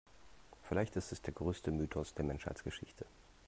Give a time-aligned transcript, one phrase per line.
[0.63, 3.05] Vielleicht ist es der größte Mythos der Menschheitsgeschichte.